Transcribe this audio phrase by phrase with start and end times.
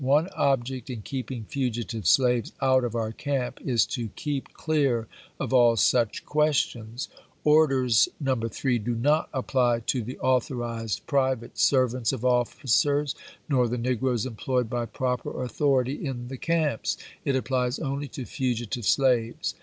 [0.03, 5.07] One ob ject in keeping fugitive slaves out of our camp is to keep clear
[5.39, 7.07] of all siich questions...
[7.43, 8.33] Orders No.
[8.33, 13.13] 3 do not apply to the authorized private servants of officers
[13.47, 16.97] nor the negroes employed by proper authority in the camps.
[17.23, 19.53] It applies only to fugitive slaves.